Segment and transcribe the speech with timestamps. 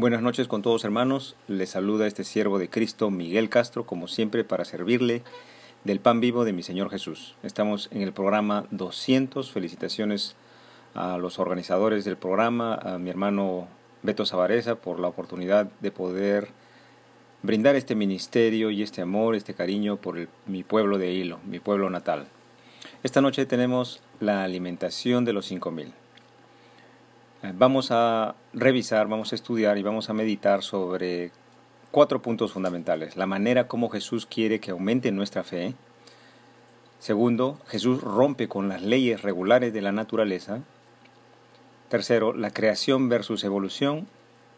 [0.00, 4.44] Buenas noches con todos hermanos, les saluda este siervo de Cristo Miguel Castro, como siempre
[4.44, 5.22] para servirle
[5.84, 7.34] del pan vivo de mi Señor Jesús.
[7.42, 10.36] Estamos en el programa 200, felicitaciones
[10.94, 13.68] a los organizadores del programa, a mi hermano
[14.02, 16.48] Beto Savareza por la oportunidad de poder
[17.42, 21.90] brindar este ministerio y este amor, este cariño por mi pueblo de Hilo, mi pueblo
[21.90, 22.26] natal.
[23.02, 25.99] Esta noche tenemos la alimentación de los 5000.
[27.42, 31.32] Vamos a revisar, vamos a estudiar y vamos a meditar sobre
[31.90, 33.16] cuatro puntos fundamentales.
[33.16, 35.74] La manera como Jesús quiere que aumente nuestra fe.
[36.98, 40.60] Segundo, Jesús rompe con las leyes regulares de la naturaleza.
[41.88, 44.06] Tercero, la creación versus evolución.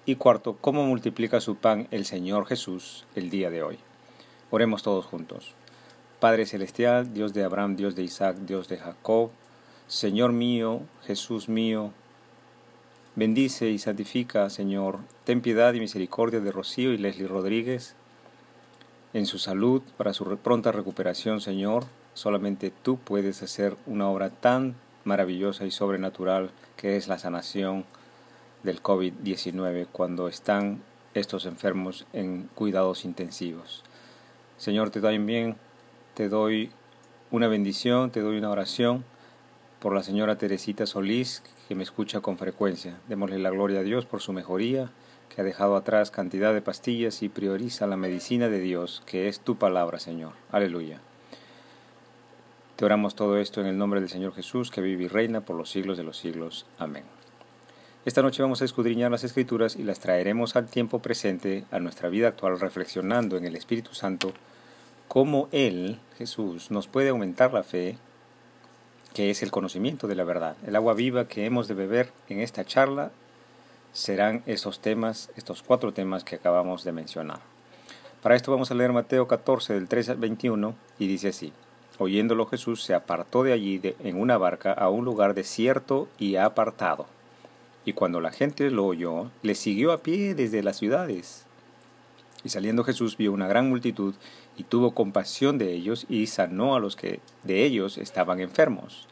[0.04, 3.78] Y cuarto, cómo multiplica su pan el Señor Jesús el día de hoy.
[4.50, 5.54] Oremos todos juntos.
[6.18, 9.30] Padre Celestial, Dios de Abraham, Dios de Isaac, Dios de Jacob,
[9.86, 11.92] Señor mío, Jesús mío,
[13.14, 17.94] bendice y santifica, Señor, ten piedad y misericordia de Rocío y Leslie Rodríguez
[19.12, 21.84] en su salud, para su pronta recuperación, Señor.
[22.14, 24.74] Solamente tú puedes hacer una obra tan
[25.04, 27.84] maravillosa y sobrenatural que es la sanación
[28.62, 30.82] del COVID-19 cuando están
[31.14, 33.82] estos enfermos en cuidados intensivos.
[34.56, 35.56] Señor, te doy bien,
[36.14, 36.70] te doy
[37.30, 39.04] una bendición, te doy una oración
[39.82, 43.00] por la señora Teresita Solís, que me escucha con frecuencia.
[43.08, 44.92] Démosle la gloria a Dios por su mejoría,
[45.28, 49.40] que ha dejado atrás cantidad de pastillas y prioriza la medicina de Dios, que es
[49.40, 50.34] tu palabra, Señor.
[50.52, 51.00] Aleluya.
[52.76, 55.56] Te oramos todo esto en el nombre del Señor Jesús, que vive y reina por
[55.56, 56.64] los siglos de los siglos.
[56.78, 57.02] Amén.
[58.04, 62.08] Esta noche vamos a escudriñar las Escrituras y las traeremos al tiempo presente, a nuestra
[62.08, 64.32] vida actual, reflexionando en el Espíritu Santo,
[65.08, 67.98] cómo Él, Jesús, nos puede aumentar la fe,
[69.14, 70.56] que es el conocimiento de la verdad.
[70.66, 73.10] El agua viva que hemos de beber en esta charla
[73.92, 77.40] serán estos temas, estos cuatro temas que acabamos de mencionar.
[78.22, 81.52] Para esto vamos a leer Mateo 14 del 3 al 21 y dice así.
[81.98, 87.06] Oyéndolo Jesús se apartó de allí en una barca a un lugar desierto y apartado
[87.84, 91.44] y cuando la gente lo oyó, le siguió a pie desde las ciudades.
[92.44, 94.14] Y saliendo Jesús vio una gran multitud
[94.56, 99.08] y tuvo compasión de ellos y sanó a los que de ellos estaban enfermos.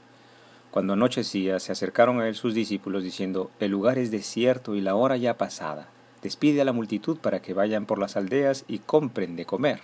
[0.71, 4.95] Cuando anochecía, se acercaron a él sus discípulos diciendo, El lugar es desierto y la
[4.95, 5.89] hora ya pasada.
[6.23, 9.81] Despide a la multitud para que vayan por las aldeas y compren de comer.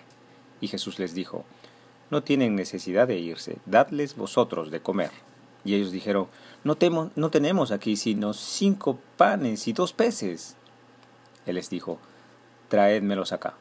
[0.61, 1.45] Y Jesús les dijo,
[2.11, 5.11] No tienen necesidad de irse, dadles vosotros de comer.
[5.65, 6.29] Y ellos dijeron,
[6.63, 6.77] no,
[7.17, 10.57] no tenemos aquí sino cinco panes y dos peces.
[11.45, 11.99] Él les dijo,
[12.69, 13.55] traédmelos acá.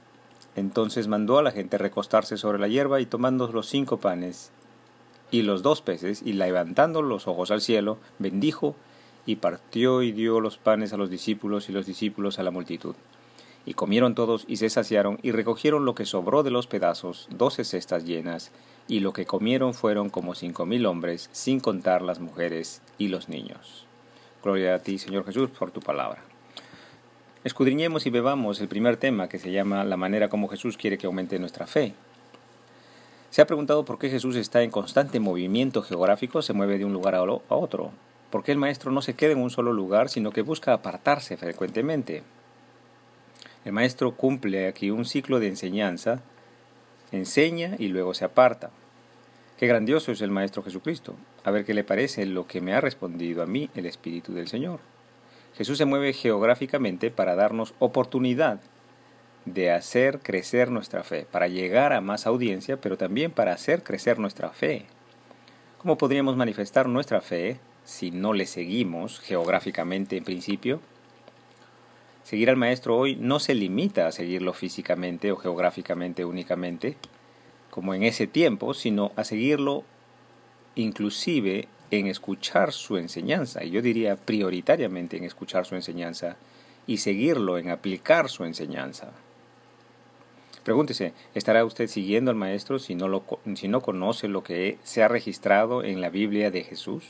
[0.56, 4.52] Entonces mandó a la gente recostarse sobre la hierba y tomando los cinco panes
[5.32, 8.76] y los dos peces y levantando los ojos al cielo, bendijo
[9.26, 12.96] y partió y dio los panes a los discípulos y los discípulos a la multitud.
[13.66, 17.64] Y comieron todos y se saciaron y recogieron lo que sobró de los pedazos, doce
[17.64, 18.52] cestas llenas,
[18.88, 23.28] y lo que comieron fueron como cinco mil hombres, sin contar las mujeres y los
[23.28, 23.88] niños.
[24.44, 26.35] Gloria a ti, Señor Jesús, por tu palabra.
[27.46, 31.06] Escudriñemos y bebamos el primer tema que se llama la manera como Jesús quiere que
[31.06, 31.94] aumente nuestra fe.
[33.30, 36.94] Se ha preguntado por qué Jesús está en constante movimiento geográfico, se mueve de un
[36.94, 37.92] lugar a otro.
[38.32, 41.38] ¿Por qué el Maestro no se queda en un solo lugar, sino que busca apartarse
[41.38, 42.24] frecuentemente?
[43.64, 46.24] El Maestro cumple aquí un ciclo de enseñanza
[47.12, 48.72] enseña y luego se aparta.
[49.60, 51.14] Qué grandioso es el Maestro Jesucristo.
[51.44, 54.48] A ver qué le parece lo que me ha respondido a mí el Espíritu del
[54.48, 54.95] Señor.
[55.58, 58.60] Jesús se mueve geográficamente para darnos oportunidad
[59.46, 64.20] de hacer crecer nuestra fe, para llegar a más audiencia, pero también para hacer crecer
[64.20, 64.86] nuestra fe.
[65.78, 70.82] ¿Cómo podríamos manifestar nuestra fe si no le seguimos geográficamente en principio?
[72.24, 76.98] Seguir al maestro hoy no se limita a seguirlo físicamente o geográficamente únicamente,
[77.70, 79.84] como en ese tiempo, sino a seguirlo
[80.74, 86.38] inclusive en escuchar su enseñanza, y yo diría prioritariamente en escuchar su enseñanza
[86.88, 89.12] y seguirlo en aplicar su enseñanza.
[90.64, 93.24] Pregúntese, ¿estará usted siguiendo al Maestro si no, lo,
[93.56, 97.04] si no conoce lo que se ha registrado en la Biblia de Jesús?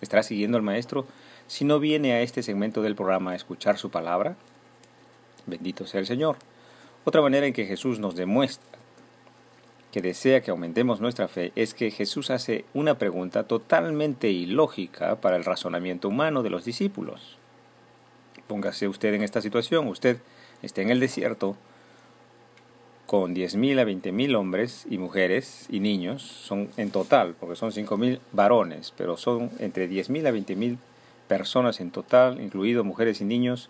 [0.00, 1.06] ¿Estará siguiendo al Maestro
[1.48, 4.36] si no viene a este segmento del programa a escuchar su palabra?
[5.46, 6.36] Bendito sea el Señor.
[7.04, 8.69] Otra manera en que Jesús nos demuestra
[9.92, 15.36] que desea que aumentemos nuestra fe es que Jesús hace una pregunta totalmente ilógica para
[15.36, 17.38] el razonamiento humano de los discípulos.
[18.46, 20.18] Póngase usted en esta situación, usted
[20.62, 21.56] está en el desierto
[23.06, 28.20] con 10.000 a 20.000 hombres y mujeres y niños, son en total, porque son 5.000
[28.30, 30.78] varones, pero son entre 10.000 a 20.000
[31.26, 33.68] personas en total, incluidos mujeres y niños,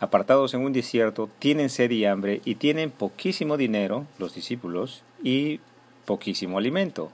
[0.00, 5.60] apartados en un desierto, tienen sed y hambre y tienen poquísimo dinero, los discípulos, y
[6.04, 7.10] poquísimo alimento.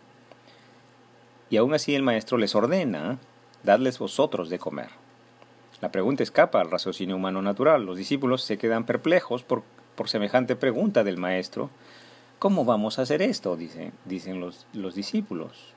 [1.51, 3.19] Y aún así el maestro les ordena,
[3.63, 4.89] dadles vosotros de comer.
[5.81, 7.85] La pregunta escapa al raciocinio humano natural.
[7.85, 9.63] Los discípulos se quedan perplejos por,
[9.95, 11.71] por semejante pregunta del maestro.
[12.39, 13.57] ¿Cómo vamos a hacer esto?
[13.57, 15.75] Dicen, dicen los, los discípulos.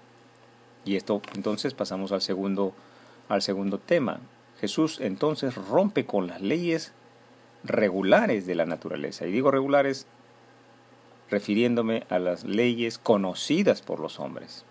[0.85, 2.73] Y esto entonces pasamos al segundo,
[3.27, 4.19] al segundo tema.
[4.59, 6.93] Jesús entonces rompe con las leyes
[7.63, 9.27] regulares de la naturaleza.
[9.27, 10.07] Y digo regulares
[11.29, 14.63] refiriéndome a las leyes conocidas por los hombres.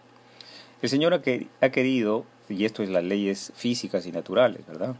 [0.83, 4.97] El Señor ha querido, y esto es las leyes físicas y naturales, ¿verdad?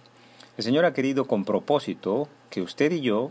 [0.57, 3.31] El Señor ha querido con propósito que usted y yo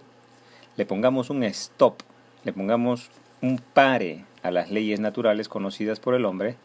[0.78, 2.01] le pongamos un stop,
[2.44, 3.10] le pongamos
[3.42, 6.56] un pare a las leyes naturales conocidas por el hombre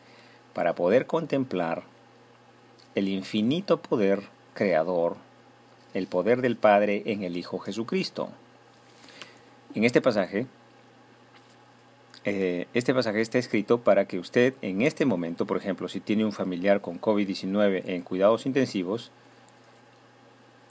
[0.53, 1.83] para poder contemplar
[2.95, 4.23] el infinito poder
[4.61, 5.17] creador,
[5.95, 8.29] el poder del Padre en el Hijo Jesucristo.
[9.75, 10.47] En este pasaje,
[12.25, 16.27] eh, este pasaje está escrito para que usted en este momento, por ejemplo, si tiene
[16.27, 19.11] un familiar con COVID-19 en cuidados intensivos,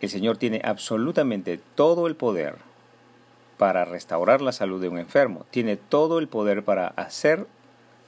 [0.01, 2.57] el Señor tiene absolutamente todo el poder
[3.57, 7.47] para restaurar la salud de un enfermo, tiene todo el poder para hacer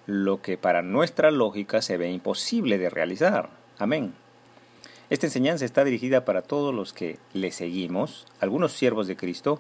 [0.06, 3.50] lo que para nuestra lógica se ve imposible de realizar.
[3.80, 4.21] Amén.
[5.12, 8.26] Esta enseñanza está dirigida para todos los que le seguimos.
[8.40, 9.60] Algunos siervos de Cristo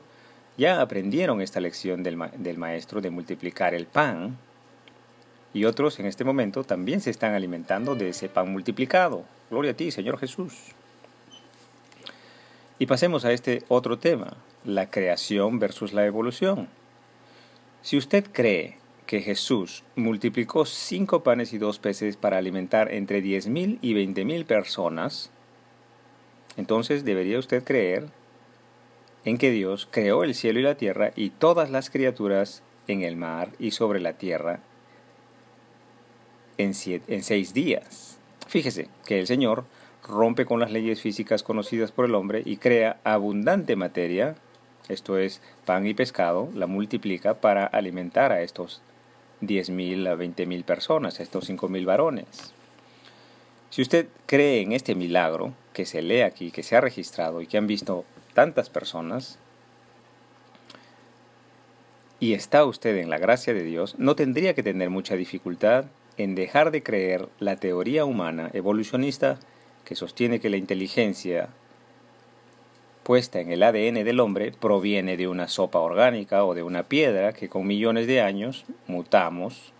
[0.57, 4.37] ya aprendieron esta lección del, del, Maestro de multiplicar el pan
[5.53, 9.25] y otros en este momento también se están alimentando de ese pan multiplicado.
[9.49, 10.53] Gloria a ti, Señor Jesús.
[12.79, 16.69] Y pasemos a este otro tema, la creación versus la evolución.
[17.81, 23.47] Si usted cree que Jesús multiplicó cinco panes y dos peces para alimentar entre diez
[23.47, 25.29] mil y veinte mil personas,
[26.57, 28.07] entonces debería usted creer
[29.25, 33.15] en que Dios creó el cielo y la tierra y todas las criaturas en el
[33.15, 34.59] mar y sobre la tierra
[36.57, 38.17] en, seis días.
[38.47, 39.65] Fíjese que el Señor
[40.07, 44.35] rompe con las leyes físicas conocidas por el hombre y crea abundante materia,
[44.89, 48.81] esto es pan y pescado, la multiplica para alimentar a estos
[49.39, 52.53] diez mil a veinte mil personas, a estos cinco mil varones.
[53.69, 57.47] Si usted cree en este milagro que se lee aquí, que se ha registrado y
[57.47, 59.37] que han visto tantas personas,
[62.19, 65.85] y está usted en la gracia de Dios, no tendría que tener mucha dificultad
[66.17, 69.39] en dejar de creer la teoría humana evolucionista
[69.85, 71.49] que sostiene que la inteligencia
[73.03, 77.33] puesta en el ADN del hombre proviene de una sopa orgánica o de una piedra
[77.33, 79.73] que con millones de años mutamos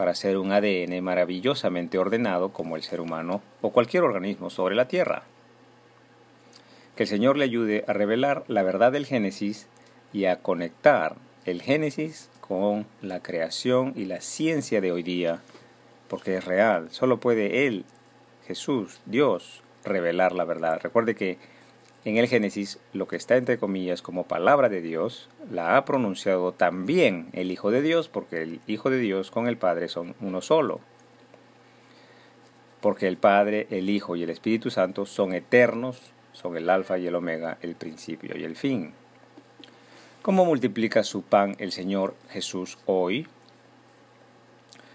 [0.00, 4.88] para ser un ADN maravillosamente ordenado como el ser humano o cualquier organismo sobre la
[4.88, 5.24] Tierra.
[6.96, 9.66] Que el Señor le ayude a revelar la verdad del Génesis
[10.14, 15.42] y a conectar el Génesis con la creación y la ciencia de hoy día,
[16.08, 17.84] porque es real, solo puede Él,
[18.46, 20.80] Jesús, Dios, revelar la verdad.
[20.82, 21.36] Recuerde que
[22.06, 26.52] en el Génesis, lo que está entre comillas como palabra de Dios, la ha pronunciado
[26.52, 30.40] también el Hijo de Dios, porque el Hijo de Dios con el Padre son uno
[30.40, 30.80] solo.
[32.80, 37.06] Porque el Padre, el Hijo y el Espíritu Santo son eternos, son el Alfa y
[37.06, 38.92] el Omega, el principio y el fin.
[40.22, 43.26] ¿Cómo multiplica su pan el Señor Jesús hoy?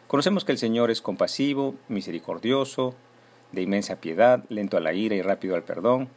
[0.08, 2.96] Conocemos que el Señor es compasivo, misericordioso,
[3.52, 6.10] de inmensa piedad, lento a la ira y rápido al perdón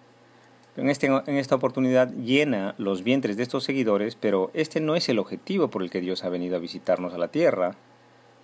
[0.79, 5.09] en, este, en esta oportunidad llena los vientres de estos seguidores, pero este no es
[5.09, 7.75] el objetivo por el que Dios ha venido a visitarnos a la tierra.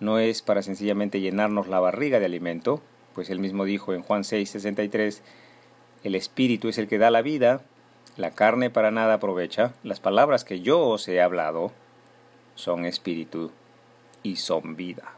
[0.00, 2.82] No es para sencillamente llenarnos la barriga de alimento,
[3.14, 5.22] pues él mismo dijo en Juan 6, 63,
[6.02, 7.62] el espíritu es el que da la vida,
[8.16, 11.72] la carne para nada aprovecha, las palabras que yo os he hablado
[12.54, 13.50] son espíritu
[14.22, 15.12] y son vida.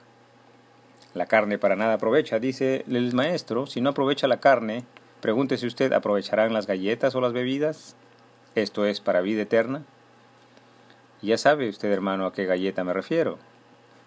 [1.15, 4.85] La carne para nada aprovecha, dice el maestro, si no aprovecha la carne,
[5.21, 7.97] Pregúntese usted, ¿aprovecharán las galletas o las bebidas?
[8.55, 9.85] Esto es para vida eterna.
[11.23, 13.39] Ya sabe usted, hermano, a qué galleta me refiero.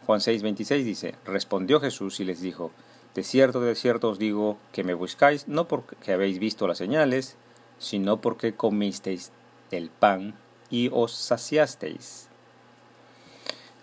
[0.05, 2.71] Juan 6:26 dice, respondió Jesús y les dijo,
[3.15, 7.35] de cierto, de cierto os digo que me buscáis no porque habéis visto las señales,
[7.79, 9.31] sino porque comisteis
[9.71, 10.35] el pan
[10.69, 12.28] y os saciasteis.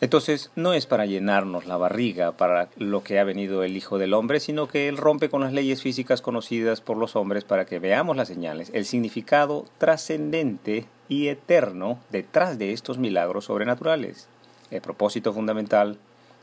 [0.02, 4.12] Entonces no es para llenarnos la barriga para lo que ha venido el Hijo del
[4.12, 7.78] Hombre, sino que Él rompe con las leyes físicas conocidas por los hombres para que
[7.78, 14.28] veamos las señales, el significado trascendente y eterno detrás de estos milagros sobrenaturales.
[14.70, 15.96] El propósito fundamental,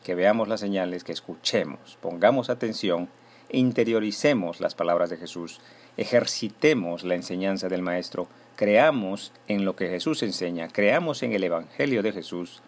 [0.04, 3.08] que veamos las señales, que escuchemos, pongamos atención,
[3.52, 5.62] interioricemos las palabras de Jesús,
[5.96, 12.02] ejercitemos la enseñanza del Maestro, creamos en lo que Jesús enseña, creamos en el Evangelio
[12.02, 12.64] de Jesús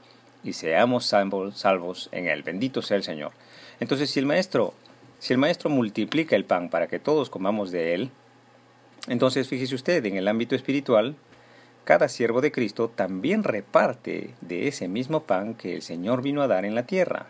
[0.45, 2.43] y seamos salvos en él.
[2.43, 3.31] Bendito sea el Señor.
[3.79, 4.73] Entonces, si el Maestro,
[5.19, 8.11] si el Maestro multiplica el pan para que todos comamos de él,
[9.07, 11.15] entonces fíjese usted, en el ámbito espiritual,
[11.83, 16.47] cada siervo de Cristo también reparte de ese mismo pan que el Señor vino a
[16.47, 17.27] dar en la tierra.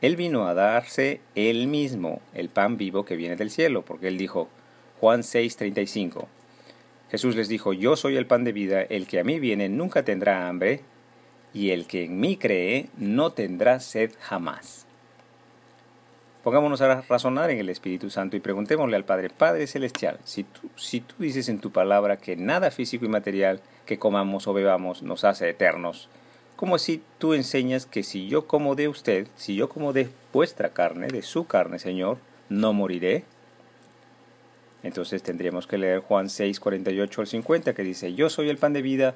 [0.00, 4.18] Él vino a darse él mismo el pan vivo que viene del cielo, porque él
[4.18, 4.48] dijo,
[5.00, 6.26] Juan 6:35,
[7.12, 10.02] Jesús les dijo, Yo soy el pan de vida, el que a mí viene nunca
[10.02, 10.80] tendrá hambre,
[11.54, 14.86] y el que en mí cree no tendrá sed jamás.
[16.42, 20.70] Pongámonos a razonar en el Espíritu Santo y preguntémosle al Padre, Padre Celestial, si tú,
[20.76, 25.04] si tú dices en tu palabra que nada físico y material que comamos o bebamos
[25.04, 26.08] nos hace eternos,
[26.56, 30.70] ¿cómo así tú enseñas que si yo como de usted, si yo como de vuestra
[30.70, 32.18] carne, de su carne, Señor,
[32.48, 33.24] no moriré?
[34.82, 38.72] Entonces tendríamos que leer Juan 6, 48 al 50, que dice, Yo soy el pan
[38.72, 39.14] de vida,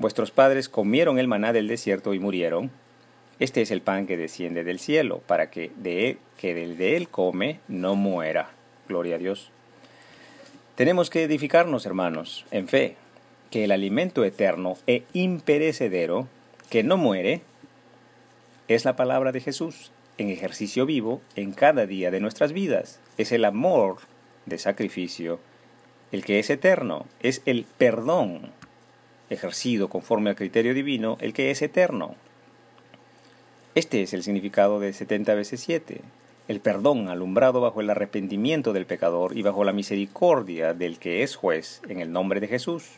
[0.00, 2.72] vuestros padres comieron el maná del desierto y murieron
[3.40, 6.98] este es el pan que desciende del cielo, para que de él, que del de
[6.98, 8.50] él come no muera.
[8.86, 9.50] Gloria a Dios.
[10.74, 12.96] Tenemos que edificarnos, hermanos, en fe,
[13.50, 16.28] que el alimento eterno e imperecedero,
[16.68, 17.40] que no muere,
[18.68, 23.00] es la palabra de Jesús, en ejercicio vivo en cada día de nuestras vidas.
[23.16, 24.00] Es el amor
[24.44, 25.40] de sacrificio,
[26.12, 28.52] el que es eterno, es el perdón
[29.30, 32.16] ejercido conforme al criterio divino, el que es eterno.
[33.74, 36.00] Este es el significado de 70 veces 7,
[36.48, 41.36] el perdón alumbrado bajo el arrepentimiento del pecador y bajo la misericordia del que es
[41.36, 42.90] juez en el nombre de Jesús.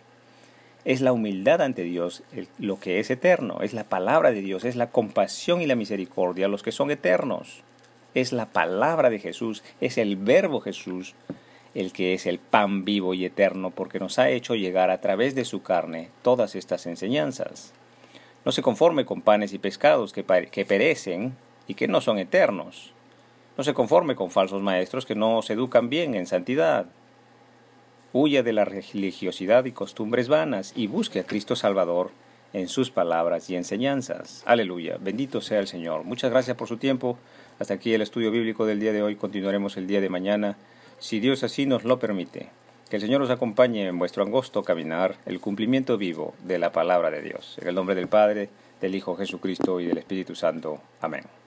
[0.85, 2.25] Es la humildad ante Dios
[2.59, 6.49] lo que es eterno, es la palabra de Dios, es la compasión y la misericordia
[6.49, 7.63] los que son eternos.
[8.15, 11.15] Es la palabra de Jesús, es el verbo Jesús
[11.75, 15.35] el que es el pan vivo y eterno porque nos ha hecho llegar a través
[15.35, 17.73] de su carne todas estas enseñanzas.
[18.45, 21.37] No se conforme con panes y pescados que, que perecen
[21.67, 22.93] y que no son eternos.
[23.57, 26.87] No se conforme con falsos maestros que no se educan bien en santidad.
[28.13, 32.11] Huya de la religiosidad y costumbres vanas y busque a Cristo Salvador
[32.53, 34.43] en sus palabras y enseñanzas.
[34.47, 34.99] Aleluya.
[35.01, 36.05] Bendito sea el Señor.
[36.05, 37.19] Muchas gracias por su tiempo.
[37.59, 39.17] Hasta aquí el estudio bíblico del día de hoy.
[39.17, 40.57] Continuaremos el día de mañana,
[41.03, 42.49] si Dios así nos lo permite.
[42.89, 47.11] Que el Señor os acompañe en vuestro angosto caminar, el cumplimiento vivo de la palabra
[47.11, 47.59] de Dios.
[47.61, 50.81] En el nombre del Padre, del Hijo Jesucristo y del Espíritu Santo.
[51.01, 51.42] Amén.